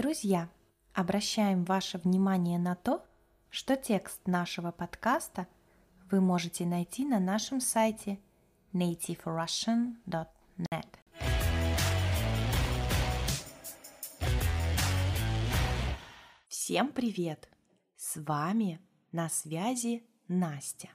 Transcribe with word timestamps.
Друзья, 0.00 0.48
обращаем 0.94 1.64
ваше 1.64 1.98
внимание 1.98 2.58
на 2.58 2.74
то, 2.74 3.04
что 3.50 3.76
текст 3.76 4.26
нашего 4.26 4.72
подкаста 4.72 5.46
вы 6.10 6.22
можете 6.22 6.64
найти 6.64 7.04
на 7.04 7.20
нашем 7.20 7.60
сайте 7.60 8.18
nativerussian.net. 8.72 10.86
Всем 16.48 16.92
привет! 16.92 17.50
С 17.96 18.18
вами 18.22 18.80
на 19.12 19.28
связи 19.28 20.02
Настя. 20.28 20.88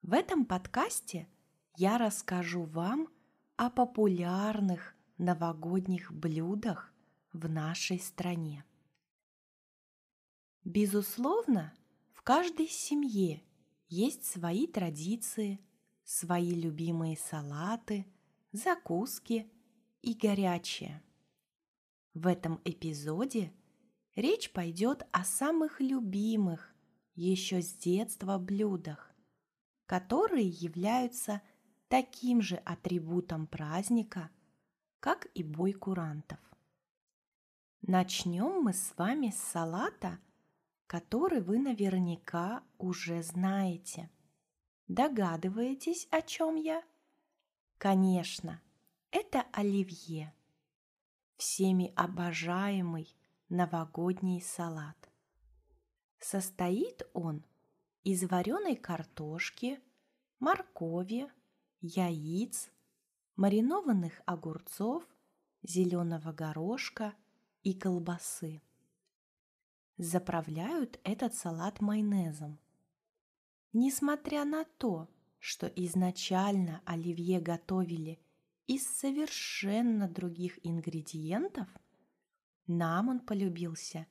В 0.00 0.14
этом 0.14 0.46
подкасте 0.46 1.28
я 1.76 1.98
расскажу 1.98 2.62
вам 2.62 3.08
о 3.56 3.68
популярных 3.68 4.94
новогодних 5.18 6.10
блюдах 6.10 6.94
в 7.32 7.48
нашей 7.48 7.98
стране. 7.98 8.64
Безусловно, 10.64 11.72
в 12.12 12.22
каждой 12.22 12.68
семье 12.68 13.42
есть 13.88 14.24
свои 14.24 14.66
традиции, 14.66 15.60
свои 16.04 16.50
любимые 16.50 17.16
салаты, 17.16 18.06
закуски 18.52 19.50
и 20.02 20.14
горячее. 20.14 21.02
В 22.14 22.26
этом 22.26 22.60
эпизоде 22.64 23.52
речь 24.16 24.52
пойдет 24.52 25.06
о 25.12 25.24
самых 25.24 25.80
любимых 25.80 26.74
еще 27.14 27.62
с 27.62 27.72
детства 27.74 28.38
блюдах, 28.38 29.10
которые 29.86 30.48
являются 30.48 31.42
таким 31.88 32.42
же 32.42 32.56
атрибутом 32.56 33.46
праздника, 33.46 34.30
как 35.00 35.26
и 35.34 35.42
бой 35.42 35.72
курантов. 35.72 36.38
Начнем 37.82 38.62
мы 38.62 38.74
с 38.74 38.92
вами 38.98 39.30
с 39.30 39.38
салата, 39.38 40.20
который 40.86 41.40
вы 41.40 41.58
наверняка 41.58 42.62
уже 42.76 43.22
знаете. 43.22 44.10
Догадываетесь, 44.86 46.06
о 46.10 46.20
чем 46.20 46.56
я? 46.56 46.84
Конечно, 47.78 48.60
это 49.10 49.46
оливье. 49.52 50.34
Всеми 51.36 51.90
обожаемый 51.96 53.16
новогодний 53.48 54.42
салат. 54.42 55.10
Состоит 56.18 57.08
он 57.14 57.46
из 58.04 58.22
вареной 58.24 58.76
картошки, 58.76 59.80
моркови, 60.38 61.32
яиц, 61.80 62.70
маринованных 63.36 64.20
огурцов, 64.26 65.02
зеленого 65.62 66.32
горошка– 66.32 67.14
и 67.62 67.74
колбасы. 67.74 68.62
Заправляют 69.96 70.98
этот 71.04 71.34
салат 71.34 71.80
майонезом. 71.80 72.58
Несмотря 73.72 74.44
на 74.44 74.64
то, 74.64 75.08
что 75.38 75.66
изначально 75.66 76.82
оливье 76.84 77.40
готовили 77.40 78.18
из 78.66 78.86
совершенно 78.86 80.08
других 80.08 80.58
ингредиентов, 80.66 81.68
нам 82.66 83.08
он 83.08 83.20
полюбился 83.20 84.06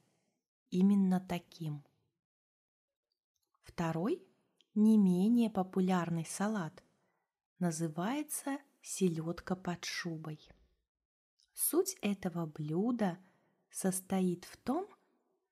именно 0.70 1.20
таким. 1.20 1.83
Второй, 3.64 4.23
не 4.75 4.97
менее 4.97 5.50
популярный 5.50 6.25
салат, 6.25 6.83
называется 7.58 8.59
селедка 8.81 9.55
под 9.55 9.86
шубой. 9.86 10.39
Суть 11.54 11.95
этого 12.02 12.45
блюда– 12.45 13.17
состоит 13.71 14.45
в 14.45 14.57
том, 14.57 14.87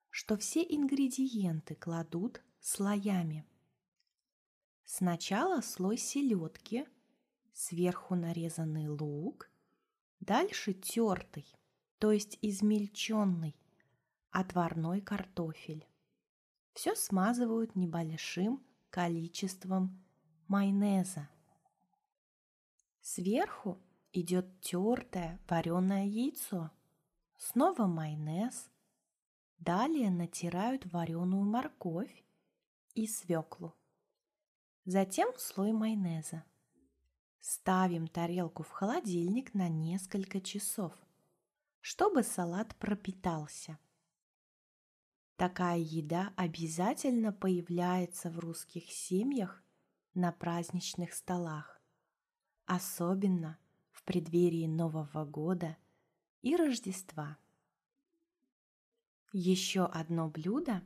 что 0.09 0.38
все 0.38 0.61
ингредиенты 0.61 1.75
кладут 1.75 2.41
слоями. 2.59 3.45
Сначала 4.85 5.61
слой 5.61 5.97
селедки, 5.97 6.88
сверху 7.53 8.16
нарезанный 8.16 8.88
лук, 8.88 9.50
дальше 10.19 10.73
тертый, 10.73 11.45
то 12.00 12.11
есть 12.11 12.38
измельченный, 12.41 13.55
отварной 14.31 15.01
картофель. 15.01 15.88
Все 16.73 16.95
смазывают 16.95 17.75
небольшим 17.75 18.66
количеством 18.89 20.03
майонеза. 20.47 21.29
Сверху 23.01 23.81
идет 24.13 24.61
тертое 24.61 25.39
вареное 25.47 26.05
яйцо– 26.05 26.72
Снова 27.38 27.86
майонез. 27.86 28.70
Далее 29.59 30.09
натирают 30.09 30.92
вареную 30.92 31.44
морковь 31.44 32.24
и 32.96 33.08
свеклу. 33.08 33.75
Затем 34.86 35.31
слой 35.38 35.72
майонеза. 35.72 36.44
Ставим 37.40 38.08
тарелку 38.08 38.64
в 38.64 38.72
холодильник 38.72 39.53
на 39.53 39.70
несколько 39.70 40.42
часов, 40.42 40.94
чтобы 41.80 42.24
салат 42.24 42.76
пропитался. 42.76 43.78
Такая 45.36 45.78
еда 45.78 46.34
обязательно 46.38 47.31
появляется 47.31 48.31
в 48.31 48.40
русских 48.40 48.92
семьях 48.92 49.64
на 50.16 50.31
праздничных 50.31 51.14
столах, 51.14 51.80
особенно 52.66 53.59
в 53.92 54.03
преддверии 54.03 54.66
Нового 54.66 55.24
года– 55.24 55.78
и 56.42 56.56
Рождества. 56.56 57.38
Еще 59.31 59.86
одно 59.86 60.30
блюдо, 60.30 60.84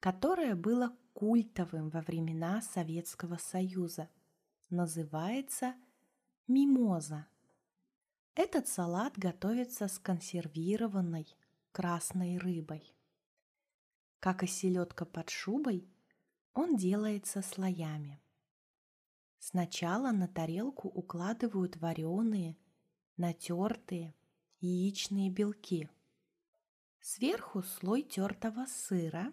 которое 0.00 0.54
было 0.54 0.96
культовым 1.12 1.90
во 1.90 2.00
времена 2.02 2.60
Советского 2.62 3.36
Союза, 3.36 4.08
называется 4.70 5.74
мимоза. 6.46 7.26
Этот 8.34 8.68
салат 8.68 9.18
готовится 9.18 9.88
с 9.88 9.98
консервированной 9.98 11.26
красной 11.72 12.38
рыбой. 12.38 12.94
Как 14.20 14.42
и 14.42 14.46
селедка 14.46 15.04
под 15.04 15.30
шубой, 15.30 15.88
он 16.54 16.76
делается 16.76 17.42
слоями. 17.42 18.20
Сначала 19.38 20.10
на 20.10 20.28
тарелку 20.28 20.88
укладывают 20.88 21.76
вареные, 21.76 22.56
натертые, 23.16 24.14
яичные 24.60 25.30
белки. 25.30 25.88
Сверху 27.00 27.62
слой 27.62 28.02
тертого 28.02 28.66
сыра, 28.66 29.32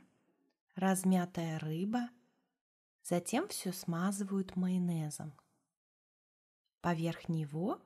размятая 0.75 1.59
рыба, 1.59 2.09
затем 3.03 3.47
все 3.47 3.73
смазывают 3.73 4.55
майонезом. 4.55 5.33
Поверх 6.81 7.27
него 7.27 7.81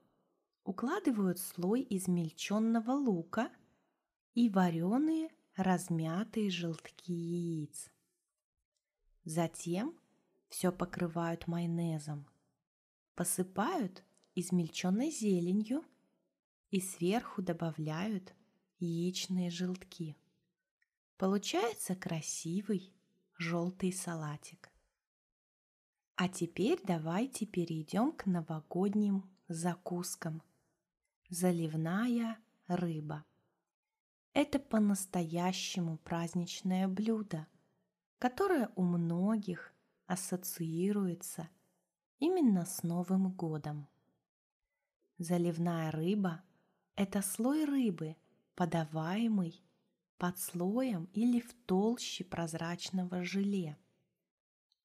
укладывают 0.65 1.39
слой 1.39 1.85
измельченного 1.89 2.91
лука 2.91 3.51
и 4.33 4.49
вареные 4.49 5.29
размятые 5.55 6.49
желтки 6.49 7.13
яиц. 7.13 7.89
Затем 9.23 9.97
все 10.49 10.71
покрывают 10.71 11.47
майонезом, 11.47 12.27
посыпают 13.15 14.03
измельченной 14.35 15.11
зеленью– 15.11 15.85
и 16.71 16.79
сверху 16.79 17.41
добавляют 17.41 18.33
яичные 18.79 19.49
желтки. 19.49 20.15
Получается 21.17 21.95
красивый 21.95 22.93
желтый 23.37 23.91
салатик. 23.91 24.71
А 26.15 26.27
теперь 26.27 26.79
давайте 26.83 27.45
перейдем 27.45 28.11
к 28.11 28.25
новогодним 28.25 29.29
закускам. 29.47 30.41
Заливная 31.29 32.37
рыба. 32.67 33.25
Это 34.33 34.59
по-настоящему 34.59 35.97
праздничное 35.97 36.87
блюдо, 36.87 37.47
которое 38.19 38.69
у 38.75 38.83
многих 38.83 39.73
ассоциируется 40.05 41.49
именно 42.19 42.65
с 42.65 42.83
Новым 42.83 43.31
годом. 43.31 43.87
Заливная 45.17 45.91
рыба 45.91 46.43
это 46.99 47.21
слой 47.21 47.63
рыбы, 47.63 48.17
подаваемый 48.55 49.63
под 50.17 50.37
слоем 50.37 51.05
или 51.13 51.39
в 51.39 51.53
толще 51.65 52.25
прозрачного 52.25 53.23
желе. 53.23 53.77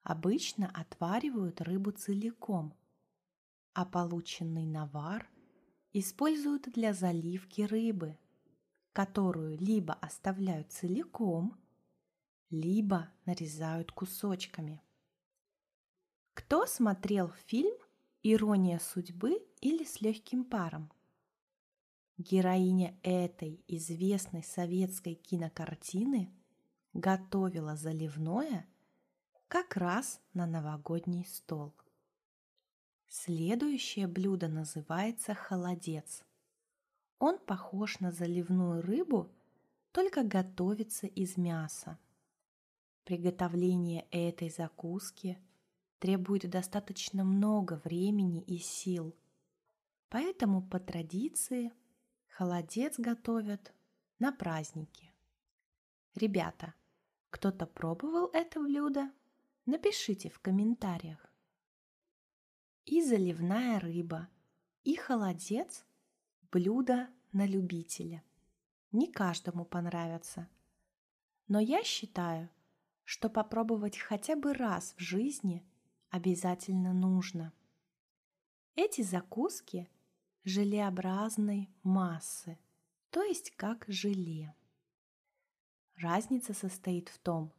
Обычно 0.01 0.71
отваривают 0.73 1.59
рыбу 1.59 1.91
целиком, 1.91 2.73
а 3.73 3.83
полученный 3.83 4.65
навар 4.65 5.29
используют 5.91 6.71
для 6.71 6.93
заливки 6.93 7.63
рыбы, 7.63 8.17
которую 8.93 9.57
либо 9.57 9.93
оставляют 9.95 10.71
целиком, 10.71 11.59
либо 12.49 13.09
нарезают 13.25 13.91
кусочками. 13.91 14.81
Кто 16.33 16.65
смотрел 16.65 17.33
фильм 17.47 17.75
«Ирония 18.23 18.79
судьбы» 18.79 19.45
или 19.59 19.83
«С 19.83 19.99
легким 19.99 20.45
паром»? 20.45 20.89
Героиня 22.17 22.97
этой 23.03 23.61
известной 23.67 24.43
советской 24.43 25.15
кинокартины 25.15 26.31
готовила 26.93 27.75
заливное 27.75 28.65
как 29.47 29.75
раз 29.75 30.21
на 30.33 30.45
новогодний 30.45 31.25
стол. 31.25 31.73
Следующее 33.07 34.07
блюдо 34.07 34.47
называется 34.47 35.33
холодец. 35.33 36.23
Он 37.19 37.37
похож 37.37 37.99
на 37.99 38.11
заливную 38.11 38.81
рыбу, 38.81 39.31
только 39.91 40.23
готовится 40.23 41.07
из 41.07 41.37
мяса. 41.37 41.97
Приготовление 43.05 44.07
этой 44.11 44.49
закуски 44.49 45.37
требует 45.99 46.49
достаточно 46.49 47.23
много 47.23 47.79
времени 47.83 48.41
и 48.41 48.57
сил, 48.57 49.15
поэтому 50.09 50.61
по 50.61 50.79
традиции 50.79 51.71
холодец 52.35 52.99
готовят 52.99 53.73
на 54.19 54.33
праздники. 54.33 55.09
Ребята, 56.15 56.73
кто-то 57.29 57.65
пробовал 57.65 58.29
это 58.33 58.59
блюдо? 58.59 59.09
Напишите 59.65 60.29
в 60.29 60.41
комментариях. 60.41 61.31
И 62.83 63.01
заливная 63.01 63.79
рыба, 63.79 64.27
и 64.83 64.95
холодец– 64.95 65.85
блюдо 66.51 67.07
на 67.31 67.47
любителя. 67.47 68.21
Не 68.91 69.09
каждому 69.09 69.63
понравится. 69.63 70.49
Но 71.47 71.61
я 71.61 71.85
считаю, 71.85 72.49
что 73.05 73.29
попробовать 73.29 73.97
хотя 73.97 74.35
бы 74.35 74.53
раз 74.53 74.93
в 74.97 74.99
жизни 74.99 75.65
обязательно 76.09 76.91
нужно. 76.91 77.53
Эти 78.75 79.03
закуски 79.03 79.89
желеобразной 80.45 81.69
массы, 81.83 82.57
то 83.09 83.23
есть 83.23 83.51
как 83.57 83.83
желе. 83.87 84.55
Разница 85.95 86.53
состоит 86.53 87.09
в 87.09 87.19
том, 87.19 87.51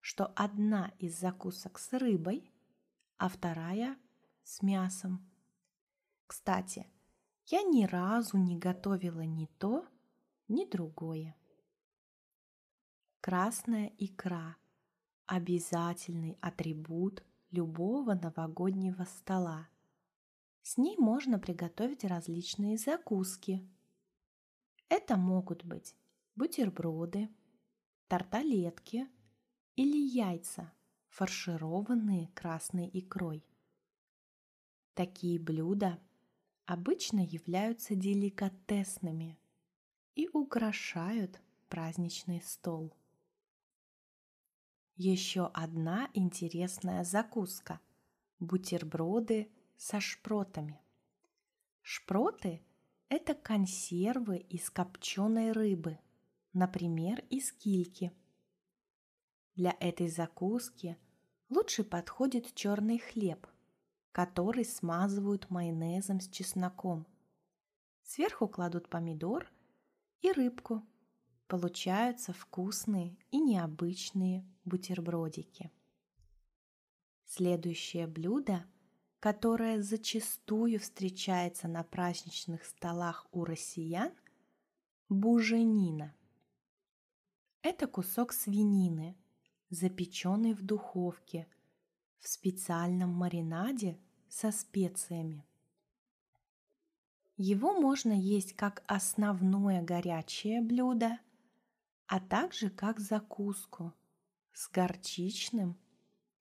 что 0.00 0.26
одна 0.36 0.92
из 0.98 1.18
закусок 1.18 1.78
с 1.78 1.92
рыбой, 1.92 2.52
а 3.16 3.28
вторая 3.28 3.96
с 4.42 4.60
мясом. 4.62 5.26
Кстати, 6.26 6.86
я 7.46 7.62
ни 7.62 7.84
разу 7.84 8.36
не 8.36 8.56
готовила 8.58 9.22
ни 9.22 9.46
то, 9.46 9.86
ни 10.48 10.64
другое. 10.64 11.36
Красная 13.20 13.92
икра 13.98 14.56
обязательный 15.26 16.36
атрибут 16.40 17.22
любого 17.50 18.14
новогоднего 18.14 19.04
стола. 19.04 19.68
С 20.62 20.76
ней 20.76 20.96
можно 20.96 21.38
приготовить 21.38 22.04
различные 22.04 22.78
закуски. 22.78 23.68
Это 24.88 25.16
могут 25.16 25.64
быть 25.64 25.94
бутерброды, 26.36 27.28
тарталетки 28.08 29.08
или 29.74 29.96
яйца, 29.96 30.72
фаршированные 31.08 32.28
красной 32.28 32.88
икрой. 32.92 33.44
Такие 34.94 35.40
блюда 35.40 35.98
обычно 36.66 37.20
являются 37.20 37.94
деликатесными 37.96 39.38
и 40.14 40.28
украшают 40.28 41.40
праздничный 41.68 42.40
стол. 42.42 42.94
Еще 44.96 45.46
одна 45.54 46.10
интересная 46.12 47.02
закуска– 47.02 47.80
бутерброды 48.40 49.50
со 49.76 50.00
шпротами. 50.00 50.80
Шпроты– 51.80 52.62
это 53.08 53.34
консервы 53.34 54.38
из 54.38 54.70
копченой 54.70 55.52
рыбы, 55.52 55.98
например, 56.52 57.24
из 57.30 57.52
кильки. 57.52 58.12
Для 59.54 59.76
этой 59.80 60.08
закуски 60.08 60.96
лучше 61.48 61.84
подходит 61.84 62.54
черный 62.54 62.98
хлеб, 62.98 63.46
который 64.12 64.64
смазывают 64.64 65.50
майонезом 65.50 66.20
с 66.20 66.28
чесноком. 66.28 67.06
Сверху 68.02 68.48
кладут 68.48 68.88
помидор 68.88 69.50
и 70.20 70.32
рыбку– 70.32 70.86
Получаются 71.52 72.32
вкусные 72.32 73.18
и 73.30 73.38
необычные 73.38 74.42
бутербродики. 74.64 75.70
Следующее 77.26 78.06
блюдо, 78.06 78.64
которое 79.22 79.80
зачастую 79.80 80.80
встречается 80.80 81.68
на 81.68 81.84
праздничных 81.84 82.64
столах 82.64 83.28
у 83.30 83.44
россиян– 83.44 84.12
буженина. 85.08 86.12
Это 87.62 87.86
кусок 87.86 88.32
свинины, 88.32 89.16
запеченный 89.70 90.54
в 90.54 90.62
духовке 90.62 91.46
в 92.18 92.26
специальном 92.26 93.10
маринаде 93.10 93.96
со 94.28 94.50
специями. 94.50 95.46
Его 97.36 97.74
можно 97.80 98.12
есть 98.12 98.54
как 98.54 98.82
основное 98.88 99.82
горячее 99.82 100.60
блюдо– 100.62 101.20
а 102.08 102.18
также 102.18 102.70
как 102.70 102.98
закуску 102.98 103.94
с 104.52 104.68
горчичным 104.68 105.78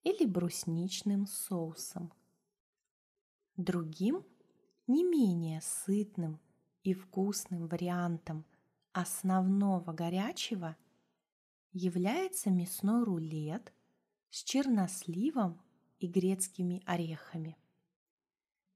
или 0.04 0.26
брусничным 0.26 1.28
соусом. 1.28 2.12
Другим, 3.58 4.26
не 4.88 5.04
менее 5.04 5.62
сытным 5.62 6.40
и 6.84 6.94
вкусным 6.94 7.68
вариантом 7.68 8.46
основного 8.92 9.94
горячего 9.94 10.76
является 11.72 12.50
мясной 12.50 13.04
рулет 13.04 13.72
с 14.30 14.44
черносливом 14.44 15.62
и 16.00 16.08
грецкими 16.08 16.82
орехами. 16.86 17.58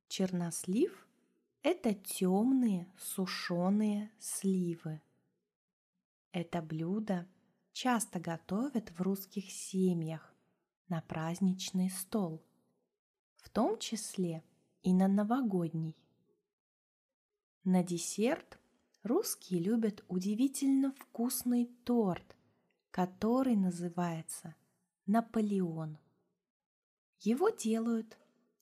Чернослив– 0.07 1.07
это 1.63 1.93
темные 1.93 2.91
сушеные 2.97 4.11
сливы– 4.19 5.01
это 6.35 6.61
блюдо 6.61 7.29
часто 7.71 8.19
готовят 8.19 8.91
в 8.91 9.01
русских 9.01 9.49
семьях 9.49 10.35
на 10.89 10.99
праздничный 10.99 11.89
стол, 11.89 12.43
в 13.37 13.49
том 13.49 13.79
числе 13.79 14.43
и 14.85 14.93
на 14.93 15.07
новогодний. 15.07 15.97
На 17.63 17.83
десерт 17.83 18.59
русские 19.01 19.59
любят 19.59 20.05
удивительно 20.07 20.93
вкусный 20.93 21.65
торт, 21.85 22.37
который 22.91 23.55
называется 23.55 24.53
Наполеон. 25.07 25.97
Его 27.19 27.49
делают 27.49 28.15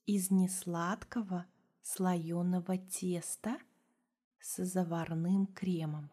из 0.06 0.32
несладкого 0.32 1.46
слоеного 1.82 2.78
теста 2.78 3.58
с 4.40 4.64
заварным 4.64 5.48
кремом. 5.48 6.10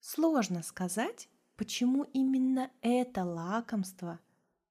Сложно 0.00 0.64
сказать, 0.64 1.28
почему 1.54 2.02
именно 2.02 2.72
это 2.80 3.24
лакомство 3.24 4.18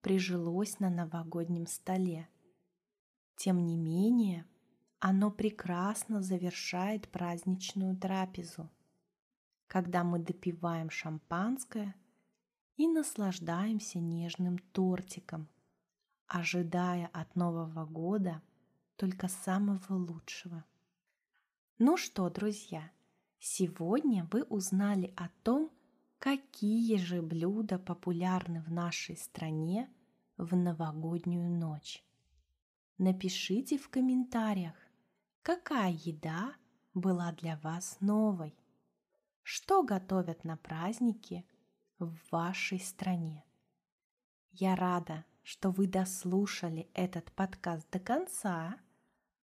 прижилось 0.01 0.81
на 0.81 0.89
новогоднем 0.89 1.65
столе. 1.65 2.27
Тем 3.43 3.65
не 3.65 3.75
менее, 3.75 4.45
оно 4.99 5.31
прекрасно 5.31 6.21
завершает 6.21 7.09
праздничную 7.09 7.97
трапезу, 7.97 8.69
когда 9.65 10.03
мы 10.03 10.19
допиваем 10.19 10.91
шампанское 10.91 11.95
и 12.77 12.87
наслаждаемся 12.87 13.97
нежным 13.97 14.59
тортиком, 14.59 15.49
ожидая 16.27 17.09
от 17.13 17.35
Нового 17.35 17.83
года 17.87 18.43
только 18.95 19.27
самого 19.27 19.95
лучшего. 19.95 20.63
Ну 21.79 21.97
что, 21.97 22.29
друзья, 22.29 22.91
Сегодня 23.39 24.29
вы 24.31 24.43
узнали 24.43 25.15
о 25.15 25.29
том, 25.41 25.71
какие 26.19 26.97
же 26.97 27.23
блюда 27.23 27.79
популярны 27.79 28.61
в 28.61 28.71
нашей 28.71 29.17
стране 29.17 29.89
в 30.37 30.55
новогоднюю 30.55 31.49
ночь. 31.49 32.03
Напишите 33.03 33.79
в 33.79 33.89
комментариях, 33.89 34.75
какая 35.41 35.91
еда 35.91 36.53
была 36.93 37.31
для 37.31 37.57
вас 37.63 37.97
новой. 37.99 38.55
Что 39.41 39.81
готовят 39.81 40.43
на 40.43 40.55
праздники 40.55 41.43
в 41.97 42.15
вашей 42.29 42.79
стране? 42.79 43.43
Я 44.51 44.75
рада, 44.75 45.25
что 45.41 45.71
вы 45.71 45.87
дослушали 45.87 46.91
этот 46.93 47.31
подкаст 47.31 47.89
до 47.89 47.99
конца. 47.99 48.77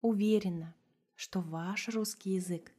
Уверена, 0.01 0.75
что 1.15 1.41
ваш 1.41 1.89
русский 1.89 2.36
язык 2.36 2.72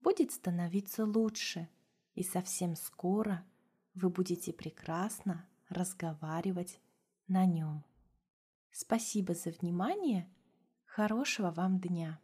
будет 0.00 0.32
становиться 0.32 1.04
лучше, 1.04 1.68
и 2.14 2.22
совсем 2.22 2.74
скоро 2.74 3.44
вы 3.92 4.08
будете 4.08 4.54
прекрасно 4.54 5.46
разговаривать 5.68 6.80
на 7.28 7.44
нем. 7.44 7.84
Спасибо 8.78 9.32
за 9.32 9.52
внимание. 9.52 10.28
Хорошего 10.84 11.50
вам 11.50 11.80
дня! 11.80 12.20